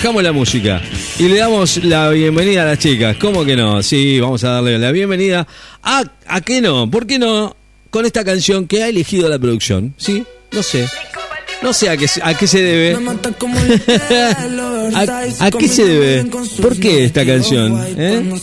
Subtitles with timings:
[0.00, 0.80] Bajamos la música
[1.18, 3.16] y le damos la bienvenida a las chicas.
[3.16, 3.82] ¿Cómo que no?
[3.82, 5.44] Sí, vamos a darle la bienvenida.
[5.82, 6.88] ¿A, a qué no?
[6.88, 7.56] ¿Por qué no?
[7.90, 9.94] Con esta canción que ha elegido la producción.
[9.96, 10.22] ¿Sí?
[10.52, 10.88] No sé.
[11.62, 12.96] No sé a qué, a qué se debe.
[14.94, 16.30] ¿A, a qué se debe?
[16.62, 17.84] ¿Por qué esta canción?
[17.96, 18.34] ¿Eh?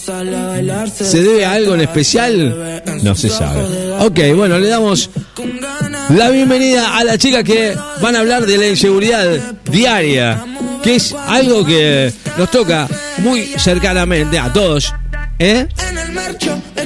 [0.94, 2.84] ¿Se debe a algo en especial?
[3.02, 3.64] No se sabe.
[4.02, 5.10] Ok, bueno, le damos
[6.10, 10.46] la bienvenida a las chicas que van a hablar de la inseguridad diaria,
[10.86, 12.88] que es algo que nos toca
[13.18, 14.94] muy cercanamente a todos.
[15.40, 15.66] ¿Eh?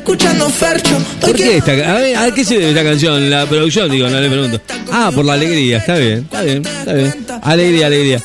[0.05, 3.29] ¿Por qué esta, a, ver, ¿A qué se debe esta canción?
[3.29, 4.61] La producción, digo, no le pregunto.
[4.89, 7.25] Ah, por la alegría, está bien, está bien, está bien.
[7.41, 8.21] Alegría, alegría.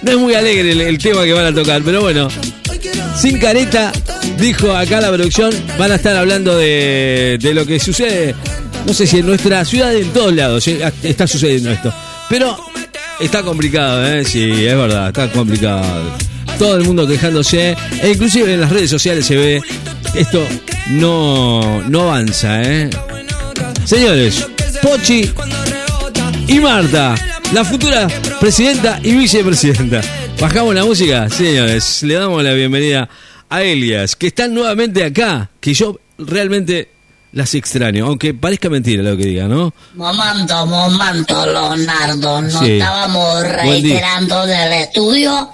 [0.00, 2.28] No, es muy alegre el, el tema que van a tocar, pero bueno.
[3.20, 3.92] Sin careta,
[4.38, 8.34] dijo acá la producción, van a estar hablando de, de lo que sucede,
[8.86, 11.92] no sé si en nuestra ciudad, en todos lados, eh, está sucediendo esto.
[12.30, 12.71] Pero
[13.20, 14.24] está complicado, ¿eh?
[14.24, 15.82] Sí, es verdad, está complicado.
[16.58, 19.62] Todo el mundo quejándose, e inclusive en las redes sociales se ve,
[20.14, 20.46] esto
[20.90, 22.90] no, no avanza, ¿eh?
[23.84, 24.46] Señores,
[24.80, 25.30] Pochi
[26.46, 27.14] y Marta,
[27.52, 28.08] la futura
[28.40, 30.02] presidenta y vicepresidenta.
[30.40, 33.08] Bajamos la música, señores, le damos la bienvenida
[33.48, 36.88] a Elias, que están nuevamente acá, que yo realmente
[37.32, 39.72] las extraño, aunque parezca mentira lo que diga, ¿no?
[39.94, 42.42] Momento, momento, Leonardo.
[42.42, 42.72] Nos Sí.
[42.72, 45.48] estábamos reiterando del estudio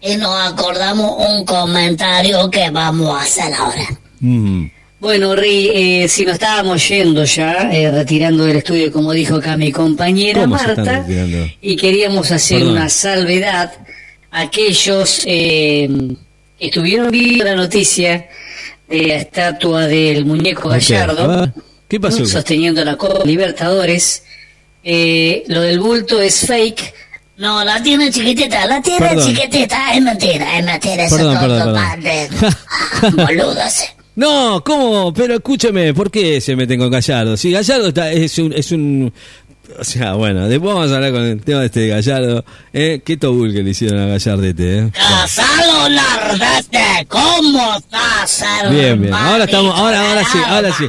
[0.00, 3.88] y nos acordamos un comentario que vamos a hacer ahora.
[4.20, 4.66] Mm.
[5.00, 9.56] Bueno, Ri, eh, si nos estábamos yendo ya, eh, retirando del estudio, como dijo acá
[9.56, 11.06] mi compañera ¿Cómo se están Marta,
[11.60, 12.72] y queríamos hacer Perdón.
[12.76, 13.72] una salvedad
[14.32, 15.88] a aquellos eh,
[16.58, 18.26] que estuvieron viendo la noticia
[18.88, 21.52] de la estatua del muñeco Gallardo, a ver,
[21.88, 22.24] ¿Qué pasó?
[22.26, 24.22] sosteniendo la Copa Libertadores.
[24.84, 26.94] Eh, lo del bulto es fake.
[27.38, 29.26] No, la tiene chiquitita, la tiene Perdón.
[29.34, 32.28] chiquitita, es mentira, es mentira, eso Perdón, todo perdón, de-
[33.24, 33.84] boludas.
[34.16, 35.12] No, ¿cómo?
[35.14, 37.36] Pero escúcheme, ¿por qué se meten con Gallardo?
[37.36, 39.12] Si Gallardo está, es un, es un...
[39.78, 42.44] O sea, bueno, después vamos a hablar con el tema de este de Gallardo.
[42.72, 43.02] ¿eh?
[43.04, 44.78] ¿Qué tobul que le hicieron a Gallardete?
[44.78, 44.90] ¿eh?
[44.92, 48.70] Casalo Lardete, ¿cómo estás, hermano?
[48.70, 49.14] Bien, bien.
[49.14, 50.84] Ahora estamos, ahora, ahora sí, ahora sí.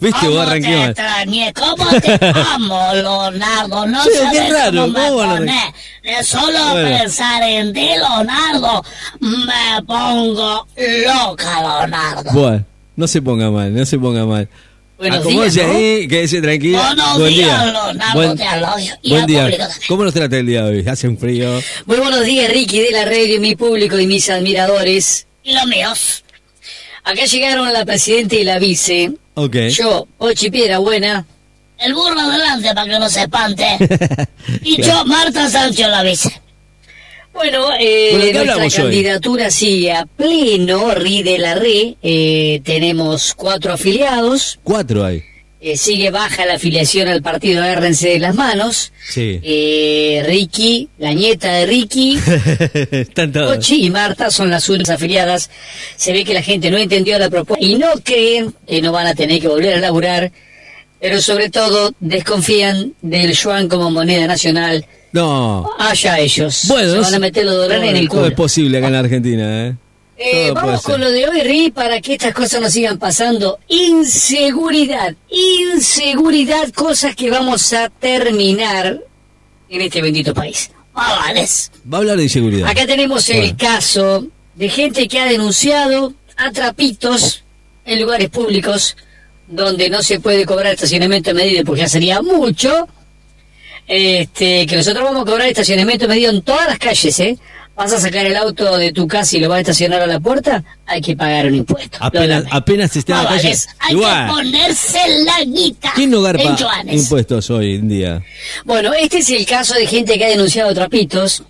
[0.00, 1.52] Viste, vos ¿Cómo arranqué te extrañé?
[1.54, 2.20] ¿Cómo te
[2.54, 3.86] amo, Leonardo?
[3.86, 5.74] No Sí, sabes qué raro, cómo me ¿cómo pone.
[6.04, 6.98] De solo Bueno.
[6.98, 8.84] pensar en ti, Leonardo,
[9.20, 12.30] me pongo loca, Leonardo.
[12.32, 14.48] Bueno, no se ponga mal, no se ponga mal.
[14.98, 15.78] Buenos Acomódese días, ¿no?
[15.78, 16.78] ahí, quédese tranquilo.
[16.82, 17.72] Buenos Buen días, día.
[17.72, 18.98] Leonardo, Buen, te.
[19.02, 19.42] Y buen día.
[19.44, 19.80] público también.
[19.88, 20.88] ¿Cómo nos trata el día de hoy?
[20.88, 21.60] Hace un frío.
[21.86, 25.26] Muy buenos días, Ricky, de la radio, mi público y mis admiradores.
[25.44, 26.24] Y los míos.
[27.04, 29.12] Acá llegaron la presidenta y la vice.
[29.34, 29.56] Ok.
[29.70, 31.24] Yo, Pochi Piedra Buena,
[31.78, 33.78] El burro adelante para que no se espante.
[34.64, 36.40] Y yo, Marta Sánchez, la vice.
[37.34, 38.82] Bueno, eh, Bueno, ¿qué nuestra hablamos hoy?
[38.82, 41.96] candidatura sigue a pleno, RI de la RE.
[42.02, 44.58] eh, tenemos cuatro afiliados.
[44.64, 45.22] Cuatro hay.
[45.60, 48.92] eh, sigue baja la afiliación al partido Agárrense de las manos.
[49.08, 49.38] Sí.
[49.42, 52.18] Eh, Ricky, la nieta de Ricky,
[52.90, 53.56] Están todos.
[53.56, 55.48] Pochi y Marta son las únicas afiliadas.
[55.96, 59.06] Se ve que la gente no entendió la propuesta y no creen que no van
[59.06, 60.32] a tener que volver a laburar.
[61.00, 64.84] Pero sobre todo desconfían del yuan como moneda nacional.
[65.12, 65.70] No.
[65.78, 66.64] Allá ellos.
[66.68, 68.30] Bueno, Se van a meter los dólares en el ¿Cómo culo.
[68.30, 69.76] es posible acá en la Argentina, eh?
[70.20, 73.60] Eh, vamos con lo de hoy, Ri, para que estas cosas no sigan pasando.
[73.68, 79.00] Inseguridad, inseguridad, cosas que vamos a terminar
[79.68, 80.70] en este bendito país.
[80.92, 81.70] Avales.
[81.90, 82.68] Va a hablar de inseguridad.
[82.68, 84.26] Acá tenemos el caso
[84.56, 87.44] de gente que ha denunciado atrapitos
[87.84, 88.96] en lugares públicos
[89.46, 92.88] donde no se puede cobrar estacionamiento medido porque ya sería mucho.
[93.88, 97.38] Este, que nosotros vamos a cobrar estacionamiento medido en todas las calles, ¿eh?
[97.74, 100.20] Vas a sacar el auto de tu casa y lo vas a estacionar a la
[100.20, 101.96] puerta, hay que pagar un impuesto.
[102.00, 103.54] Apenas, apenas esté en la calle.
[103.78, 104.26] Hay Igual.
[104.26, 105.92] que ponerse la guita.
[105.94, 106.56] ¿Quién no garpa
[106.86, 108.22] impuestos hoy en día?
[108.64, 111.44] Bueno, este es el caso de gente que ha denunciado trapitos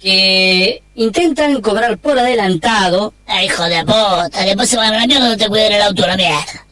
[0.00, 5.28] que intentan cobrar por adelantado Ah, hijo de puta, después se van a la mierda
[5.28, 6.66] no te cuiden el auto a la mierda.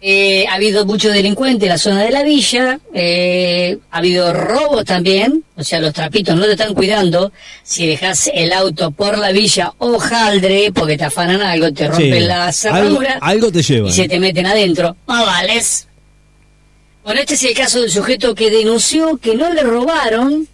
[0.00, 4.84] Eh, ha habido mucho delincuente en la zona de la villa, eh, ha habido robos
[4.84, 7.32] también, o sea, los trapitos no te están cuidando.
[7.64, 12.12] Si dejas el auto por la villa o jaldre, porque te afanan algo, te rompen
[12.14, 12.20] Sí.
[12.20, 13.88] la cerradura algo te lleva.
[13.88, 14.96] y se te meten adentro.
[15.08, 15.88] Avales.
[17.02, 20.46] Bueno, este es el caso del sujeto que denunció que no le robaron,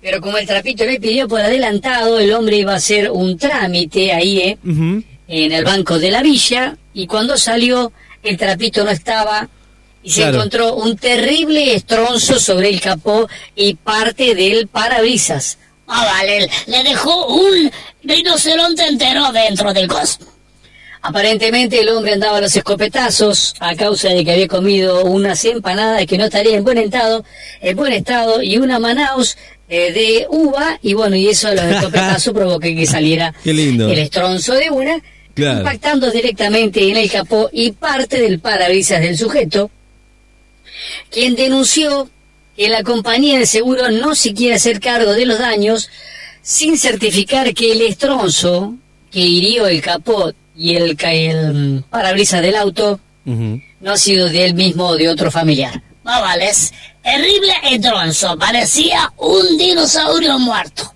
[0.00, 4.12] pero como el trapito le pidió por adelantado, el hombre iba a hacer un trámite
[4.12, 4.58] ahí, ¿eh?
[5.26, 7.90] En el banco de la villa y cuando salió
[8.30, 9.48] el trapito no estaba
[10.02, 10.36] y se Claro.
[10.36, 15.58] encontró un terrible estronzo sobre el capó y parte del parabrisas.
[15.86, 17.70] Ah, vale, le dejó un
[18.02, 20.18] rinoceronte entero dentro del cos.
[21.02, 26.06] Aparentemente el hombre andaba a los escopetazos a causa de que había comido unas empanadas
[26.06, 27.24] que no estaría en buen estado,
[27.60, 29.36] en buen estado y una Manaus
[29.68, 33.86] eh, de uva y bueno, y eso a los escopetazos provocó que saliera Qué lindo.
[33.90, 35.02] el estronzo de una,
[35.34, 35.58] Claro.
[35.58, 39.70] impactando directamente en el capó y parte del parabrisas del sujeto,
[41.10, 42.08] quien denunció
[42.56, 45.90] que la compañía de seguro no se quiere hacer cargo de los daños
[46.40, 48.74] sin certificar que el estronzo
[49.10, 54.54] que hirió el capó y el, el parabrisas del auto no ha sido de él
[54.54, 55.82] mismo o de otro familiar.
[56.04, 56.72] Ah, vale, es
[57.02, 60.93] terrible el tronzo, parecía un dinosaurio muerto.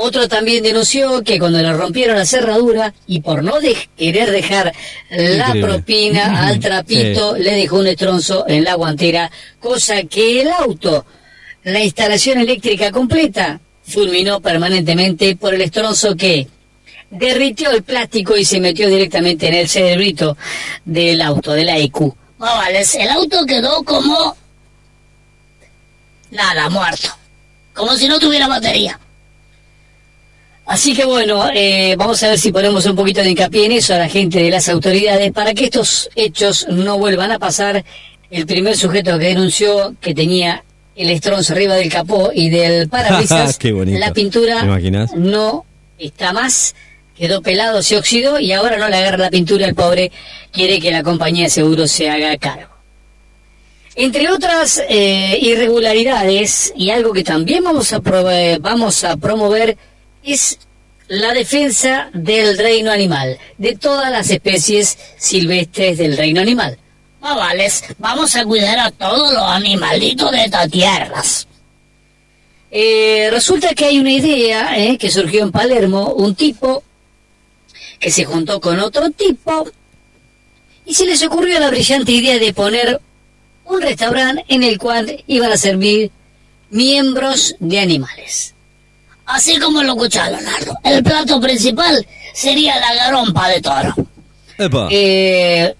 [0.00, 4.72] Otro también denunció que cuando le rompieron la cerradura y por no de- querer dejar
[5.10, 5.60] la Increíble.
[5.62, 9.28] propina al trapito, le dejó un estronzo en la guantera,
[9.58, 11.04] cosa que el auto,
[11.64, 16.46] la instalación eléctrica completa, fulminó permanentemente por el estronzo que
[17.10, 20.36] derritió el plástico y se metió directamente en el cerebrito
[20.84, 22.02] del auto, de la EQ.
[22.38, 24.36] Ah, vale, el auto quedó como...
[26.30, 27.08] Nada, muerto.
[27.74, 29.00] Como si no tuviera batería.
[30.68, 33.94] Así que bueno, eh, vamos a ver si ponemos un poquito de hincapié en eso
[33.94, 37.82] a la gente de las autoridades para que estos hechos no vuelvan a pasar.
[38.30, 40.62] El primer sujeto que denunció que tenía
[40.94, 44.62] el estronzo arriba del capó y del parabrisas, la pintura
[45.16, 45.64] no
[45.98, 46.74] está más,
[47.16, 50.12] quedó pelado, se oxidó y ahora no le agarra la pintura el pobre,
[50.52, 52.74] quiere que la compañía de seguros se haga cargo.
[53.94, 58.00] Entre otras eh, irregularidades, y algo que también vamos a,
[58.60, 59.78] vamos a promover,
[60.32, 60.58] es
[61.08, 66.78] la defensa del reino animal, de todas las especies silvestres del reino animal.
[67.20, 71.48] Ah, vale, vamos a cuidar a todos los animalitos de estas tierras.
[72.70, 76.82] Eh, resulta que hay una idea eh, que surgió en Palermo, un tipo
[77.98, 79.68] que se juntó con otro tipo
[80.84, 83.00] y se les ocurrió la brillante idea de poner
[83.64, 86.10] un restaurante en el cual iban a servir
[86.70, 88.54] miembros de animales.
[89.28, 90.74] Así como lo escuchó Leonardo.
[90.82, 93.94] El plato principal sería la garompa de toro.
[94.56, 94.88] Epa.
[94.90, 95.74] Eh,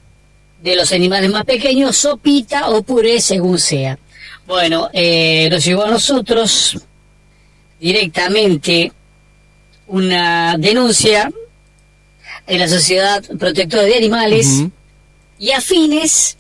[0.63, 3.99] de los animales más pequeños, sopita o puré, según sea.
[4.47, 6.79] Bueno, eh, nos llegó a nosotros
[7.81, 8.93] directamente
[9.87, 11.33] una denuncia
[12.47, 14.65] de la Sociedad Protectora de Animales
[15.39, 16.37] y afines,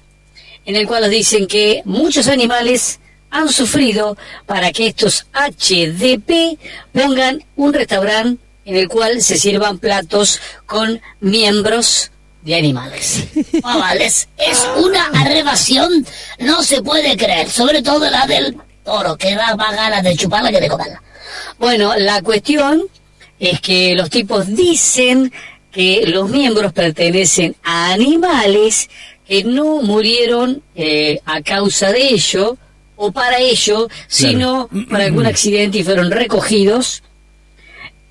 [0.66, 4.16] en el cual nos dicen que muchos animales han sufrido
[4.46, 6.58] para que estos HDP
[6.92, 12.10] pongan un restaurante en el cual se sirvan platos con miembros
[12.42, 13.24] de animales.
[13.62, 14.28] Vale, es
[14.76, 16.06] una arrebación,
[16.40, 17.48] no se puede creer.
[17.48, 21.02] Sobre todo la del toro, que da más ganas de chuparla que de comerla.
[21.58, 22.84] Bueno, la cuestión
[23.38, 25.32] es que los tipos dicen
[25.70, 28.88] que los miembros pertenecen a animales
[29.26, 32.56] que no murieron eh, a causa de ello
[32.98, 37.02] o para ello, sino por algún accidente y fueron recogidos.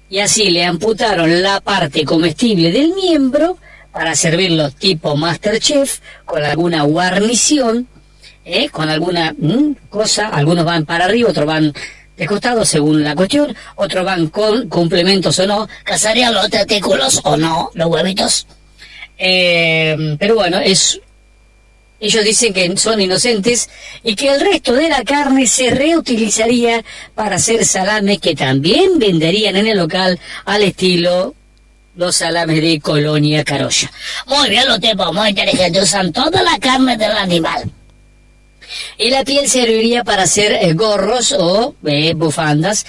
[0.10, 3.58] Y así le amputaron la parte comestible del miembro
[3.92, 7.88] para servirlo tipo Masterchef con alguna guarnición,
[8.46, 8.70] ¿eh?
[8.70, 11.74] con alguna mm, cosa, algunos van para arriba, otros van
[12.16, 17.36] de costado según la cuestión, otros van con complementos o no, ¿Cazarían los testículos o
[17.36, 18.48] no, los huevitos?
[19.18, 21.02] eh, pero bueno, es
[22.00, 23.70] ellos dicen que son inocentes
[24.04, 26.84] y que el resto de la carne se reutilizaría
[27.16, 31.34] para hacer salames que también venderían en el local al estilo
[31.96, 33.92] los salames de Colonia Carolla.
[34.28, 37.72] Muy bien, los tipos muy inteligentes usan toda la carne del animal.
[39.00, 42.86] Y la piel serviría para hacer gorros o eh, bufandas,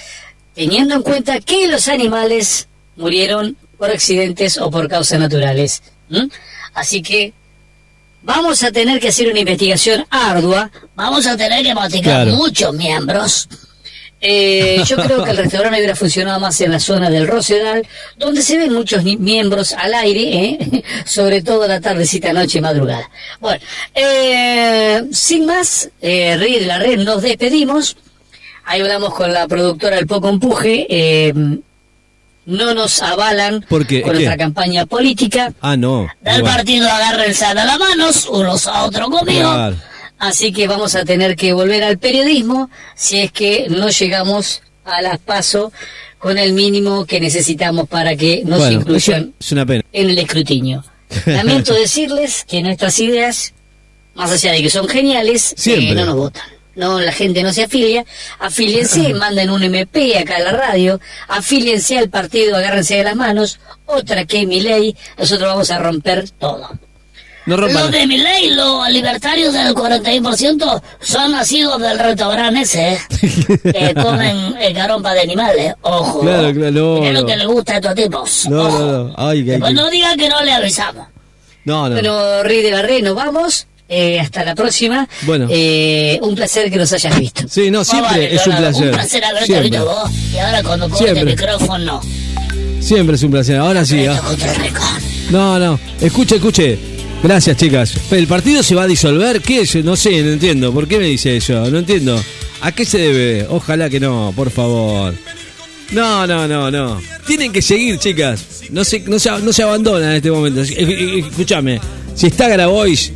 [0.53, 5.81] teniendo en cuenta que los animales murieron por accidentes o por causas naturales.
[6.73, 7.33] Así que
[8.23, 10.69] vamos a tener que hacer una investigación ardua.
[10.95, 12.31] Vamos a tener que masticar Claro.
[12.37, 13.47] muchos miembros.
[14.21, 18.41] Eh, yo creo que el restaurante hubiera funcionado más en la zona del Rosedal, donde
[18.41, 20.83] se ven muchos miembros al aire, ¿eh?
[21.05, 23.09] sobre todo la tardecita, noche y madrugada.
[23.39, 23.61] Bueno,
[23.95, 27.95] eh, sin más, eh, de la Red, nos despedimos.
[28.65, 30.85] Ahí hablamos con la productora del Poco Empuje.
[32.49, 34.01] No nos avalan ¿Por qué?
[34.01, 34.17] con ¿Qué?
[34.17, 35.53] nuestra campaña política.
[35.61, 36.07] Ah, no.
[36.21, 36.45] Del Bueno.
[36.57, 39.49] partido agárrense de las manos, unos a otros conmigo.
[40.17, 45.01] Así que vamos a tener que volver al periodismo si es que no llegamos a
[45.01, 45.71] las paso
[46.17, 49.83] con el mínimo que necesitamos para que nos Bueno, incluyan es, es una pena.
[49.93, 50.83] en el escrutinio.
[51.25, 53.53] Lamento decirles que nuestras ideas,
[54.15, 56.43] más allá de que son geniales, eh, no nos votan.
[56.79, 58.03] No, la gente no se afilia,
[58.39, 63.59] afíliense, manden un MP acá a la radio, afíliense al partido, agárrense de las manos,
[63.85, 66.69] otra que mi ley, nosotros vamos a romper todo.
[67.45, 72.99] No Los de mi ley, los libertarios del 41% son nacidos del restaurante ese, ¿eh?
[73.63, 76.19] que comen eh, carompa de animales, ojo.
[76.21, 77.25] Claro, claro, no, Es lo no.
[77.25, 78.47] que le gusta a estos tipos.
[78.49, 78.79] No, ojo.
[78.79, 79.13] no, no.
[79.17, 81.07] Ay, que que- no digan que no le avisamos.
[81.65, 81.95] No, no.
[81.95, 83.65] Bueno, Rey de Barré, nos vamos.
[83.91, 85.07] Eh, hasta la próxima.
[85.23, 85.47] Bueno.
[85.49, 87.43] Eh, un placer que nos hayas visto.
[87.49, 88.85] Sí, no, siempre vale, es un placer.
[88.89, 89.69] Un placer haberte Siempre.
[89.69, 90.11] visto vos.
[90.31, 92.01] Y ahora cuando corte el micrófono, no.
[92.79, 93.57] Siempre es un placer.
[93.57, 94.05] Ahora sí.
[94.05, 94.21] Ah.
[95.31, 95.79] No, no.
[95.99, 96.77] Escuche, escuche.
[97.23, 97.93] Gracias, chicas.
[98.11, 99.41] ¿El partido se va a disolver?
[99.41, 99.75] ¿Qué es?
[99.83, 100.71] No sé, no entiendo.
[100.71, 101.69] ¿Por qué me dice eso?
[101.69, 102.23] No entiendo.
[102.61, 103.47] ¿A qué se debe?
[103.49, 105.13] Ojalá que no, por favor.
[105.91, 107.01] No, no, no, no.
[107.25, 108.45] Tienen que seguir, chicas.
[108.69, 110.61] No se, no se, no se abandonan en este momento.
[110.61, 111.81] Escúchame.
[112.15, 113.11] Si está Grabois,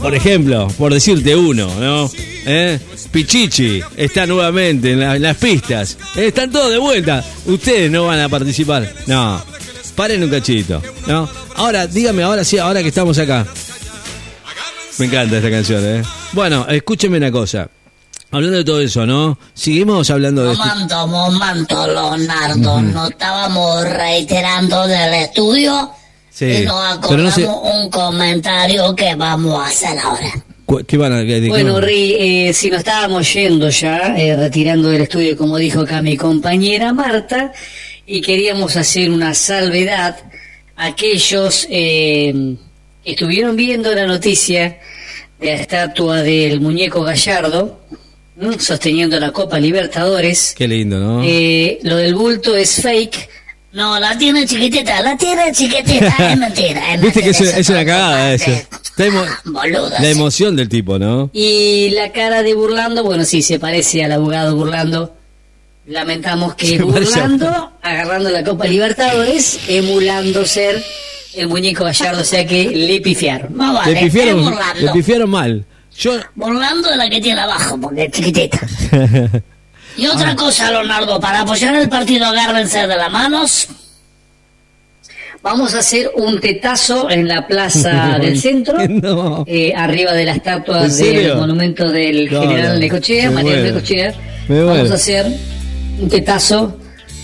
[0.00, 2.10] por ejemplo, por decirte uno, ¿no?
[2.46, 2.78] ¿Eh?
[3.10, 5.96] Pichichi está nuevamente en, la- en las pistas.
[6.16, 7.24] Eh, Están todos de vuelta.
[7.46, 8.90] Ustedes no van a participar.
[9.06, 9.42] No.
[9.94, 11.28] Paren un cachito, ¿no?
[11.56, 13.44] Ahora, dígame, ahora sí, ahora que estamos acá.
[14.98, 16.02] Me encanta esta canción, ¿eh?
[16.32, 17.68] Bueno, escúcheme una cosa.
[18.30, 19.38] Hablando de todo eso, ¿no?
[19.54, 20.54] Seguimos hablando de.
[20.54, 22.82] Momento, momento, Leonardo.
[22.82, 25.90] Nos estábamos reiterando del estudio.
[26.38, 30.44] Sí, y nos pero no acordamos sé- un comentario que vamos a hacer ahora.
[30.64, 31.82] Cu- ¿Qué van a qué- de qué Bueno, van?
[31.82, 32.14] Ri,
[32.48, 36.92] eh, si nos estábamos yendo ya, eh, retirando del estudio, como dijo acá mi compañera
[36.92, 37.52] Marta,
[38.06, 40.16] y queríamos hacer una salvedad
[40.76, 42.54] a aquellos eh,
[43.04, 44.78] que estuvieron viendo la noticia
[45.40, 47.80] de la estatua del muñeco Gallardo,
[48.58, 50.54] sosteniendo la Copa Libertadores.
[50.56, 51.22] Qué lindo, ¿no?
[51.24, 53.28] Eh, lo del bulto es fake.
[53.72, 56.94] No, la tiene chiquitita, la tiene chiquitita, es mentira.
[56.94, 58.66] Es Viste que es, es una cagada es eso.
[58.96, 59.90] Emo- Boludo.
[59.90, 61.30] la emoción del tipo, ¿no?
[61.34, 65.14] Y la cara de Burlando, bueno, sí, se parece al abogado Burlando.
[65.86, 70.82] Lamentamos que Se parece a- Burlando, agarrando la Copa Libertadores, emulando ser
[71.34, 73.56] el muñeco Gallardo, o sea que le pifiaron.
[73.56, 75.64] No vale, le, pifiaron, es le pifiaron mal.
[75.96, 76.12] Yo.
[76.34, 78.58] Burlando de la que tiene abajo, porque es chiquitita.
[79.98, 80.12] Y Ah.
[80.14, 83.68] otra cosa, Leonardo, para apoyar el partido agárrense de las manos.
[85.42, 89.44] Vamos a hacer un tetazo en la plaza del centro, No.
[89.46, 93.62] eh, arriba de la estatua del monumento del No, general Necochea, Mariano.
[93.62, 94.14] Necochea.
[94.48, 95.26] Vamos a hacer
[96.00, 96.76] un tetazo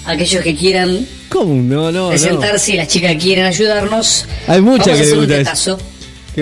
[0.07, 1.55] aquellos que quieran ¿Cómo?
[1.55, 2.09] No, no, no.
[2.11, 4.27] presentarse y las chicas quieren ayudarnos.
[4.47, 5.79] Hay muchas Vamos a que hacer un tetazo.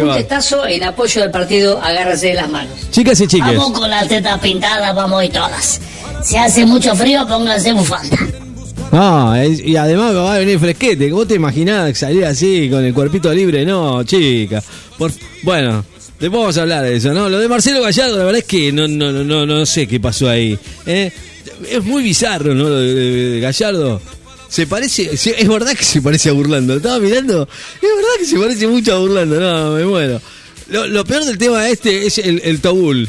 [0.01, 0.17] Un va.
[0.17, 2.73] tetazo en apoyo del partido Agárrese de las manos.
[2.91, 3.57] Chicas y chiques.
[3.57, 5.81] Vamos con las tetas pintadas, vamos ir todas.
[6.23, 8.17] Si hace mucho frío, pónganse bufanda.
[8.93, 11.11] No, es- y además va a venir fresquete.
[11.11, 13.65] ¿Vos te imaginás salir así con el cuerpito libre?
[13.65, 14.63] No, chica.
[14.99, 15.11] Por,
[15.43, 15.85] bueno,
[16.21, 17.29] después vamos a hablar de eso, ¿no?
[17.29, 19.99] Lo de Marcelo Gallardo, la verdad es que no, no, no, no, no sé qué
[19.99, 20.59] pasó ahí.
[20.87, 21.11] ¿eh?
[21.71, 22.65] Es muy bizarro, ¿no?
[22.65, 24.01] Lo de Gallardo.
[24.53, 26.77] Se parece, es verdad que se parece a Burlando.
[26.77, 29.41] Estaba mirando, es verdad que se parece mucho a Burlando.
[29.41, 30.21] No, me muero.
[30.69, 33.09] Lo, lo peor del tema este es el, el Tobul.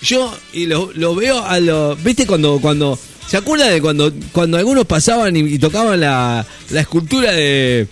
[0.00, 1.94] Yo y lo, lo veo a lo.
[1.94, 2.58] ¿Viste cuando.
[2.60, 7.86] cuando ¿Se acuerda de cuando, cuando algunos pasaban y, y tocaban la, la escultura de.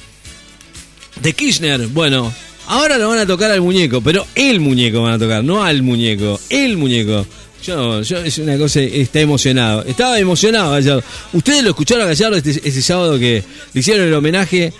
[1.22, 1.86] de Kirchner?
[1.86, 2.34] Bueno,
[2.66, 5.82] ahora lo van a tocar al muñeco, pero el muñeco van a tocar, no al
[5.82, 7.24] muñeco, el muñeco.
[7.62, 9.84] Yo, es una cosa, está emocionado.
[9.84, 11.02] Estaba emocionado Gallardo.
[11.32, 13.42] Ustedes lo escucharon a Gallardo este, ese sábado que
[13.72, 14.72] le hicieron el homenaje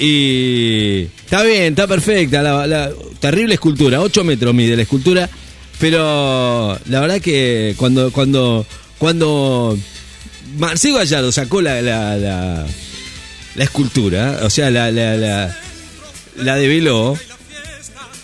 [0.00, 2.66] y está bien, está perfecta,
[3.20, 5.28] terrible escultura, 8 metros mide la escultura,
[5.78, 8.66] pero la verdad que cuando cuando
[8.98, 9.78] cuando
[10.58, 12.66] Marcelo Gallardo sacó la la, la,
[13.54, 15.56] la escultura, o sea, la la, la,
[16.36, 17.16] la develó,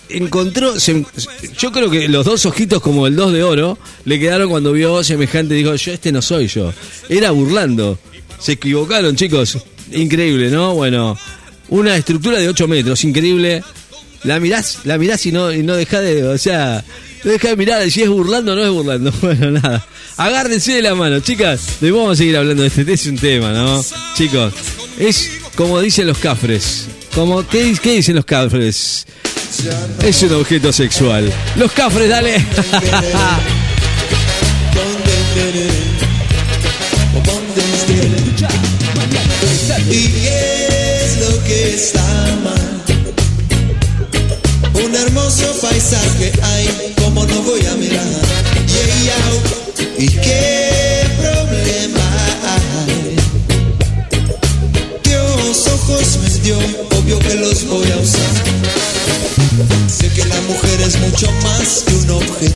[0.09, 1.05] encontró, se-
[1.57, 5.03] yo creo que los dos ojitos como el dos de oro le quedaron cuando vio
[5.03, 6.73] semejante, dijo, yo este no soy yo,
[7.09, 7.97] era burlando,
[8.39, 9.57] se equivocaron chicos,
[9.91, 10.73] increíble, ¿no?
[10.75, 11.17] Bueno,
[11.69, 13.63] una estructura de 8 metros, increíble,
[14.23, 16.83] la mirás, la mirás y no, y no deja de, o sea,
[17.23, 17.89] no deja de mirar.
[17.91, 19.85] Si es burlando o no es burlando, bueno, nada,
[20.17, 23.17] agárrense de la mano, chicas, después vamos a seguir hablando de este, este es un
[23.17, 23.83] tema, ¿no?
[24.15, 24.53] Chicos,
[24.97, 29.05] es como dicen los cafres, como, ¿qué, di- qué dicen los cafres?
[30.03, 31.31] Es un objeto sexual.
[31.55, 32.35] Los cafres, dale.
[39.89, 42.03] ¿Y es lo que está
[42.43, 42.83] mal?
[44.73, 48.05] Un hermoso paisaje hay, como no voy a mirar.
[48.67, 49.49] Yeah, yeah.
[49.97, 50.48] ¿Y qué
[61.69, 62.39] más que.